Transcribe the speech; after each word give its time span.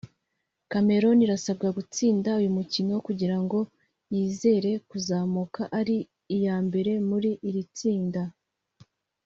Cameroon 0.71 1.19
irasabwa 1.25 1.67
gutsinda 1.77 2.29
uyu 2.39 2.51
mukino 2.57 2.93
kugira 3.07 3.37
ngo 3.43 3.59
yizere 4.15 4.71
kuzamuka 4.89 5.61
ari 5.79 5.97
iya 6.35 6.55
mbere 6.67 6.91
muri 7.09 7.31
iri 7.47 7.63
tsinda 7.75 8.23